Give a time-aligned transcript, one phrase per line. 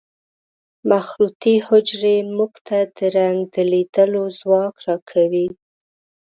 [0.89, 5.47] مخروطي حجرې موږ ته د رنګ د لیدلو ځواک را کوي.